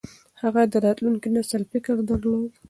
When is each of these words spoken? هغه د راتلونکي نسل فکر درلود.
هغه 0.41 0.61
د 0.71 0.73
راتلونکي 0.85 1.27
نسل 1.35 1.61
فکر 1.71 1.95
درلود. 2.09 2.51